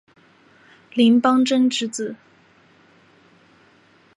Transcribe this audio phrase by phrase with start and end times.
[0.95, 2.15] 林邦桢之子。